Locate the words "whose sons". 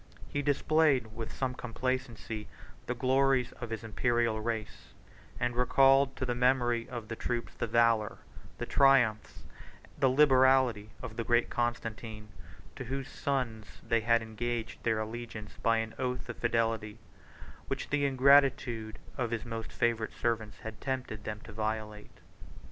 12.85-13.79